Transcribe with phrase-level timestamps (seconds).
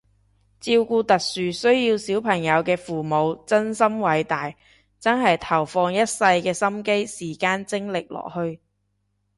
[0.59, 4.51] 照顧特殊需要小朋友嘅父母真心偉大，
[4.99, 8.59] 真係投放一世嘅心機時間精力落去